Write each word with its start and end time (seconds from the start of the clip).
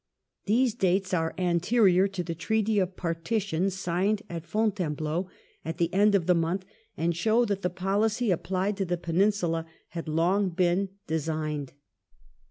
These 0.45 0.73
dates 0.73 1.13
are 1.13 1.35
anterior 1.37 2.07
to 2.07 2.23
the 2.23 2.33
treaty 2.33 2.79
of 2.79 2.97
partition 2.97 3.69
signed 3.69 4.23
at 4.31 4.47
Fontainebleau 4.47 5.29
at 5.63 5.77
the 5.77 5.93
end 5.93 6.15
of 6.15 6.25
the 6.25 6.33
month, 6.33 6.65
and 6.97 7.15
show 7.15 7.45
that 7.45 7.61
the 7.61 7.69
policy 7.69 8.31
applied 8.31 8.77
to 8.77 8.85
the 8.85 8.97
Peninsula 8.97 9.67
had 9.89 10.07
long 10.07 10.49
been 10.49 10.85
de 10.85 10.87
CHAP. 10.87 10.89
V 10.89 10.95
THE 11.05 11.19
FRENCH 11.23 11.27
IN 11.27 11.35
PORTUGAL 11.35 11.55
95 11.55 11.67
signed. 11.67 11.73